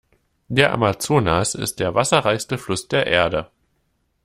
Der 0.47 0.73
Amazonas 0.73 1.53
ist 1.53 1.79
der 1.79 1.93
wasserreichste 1.93 2.57
Fluss 2.57 2.87
der 2.87 3.05
Erde. 3.05 3.51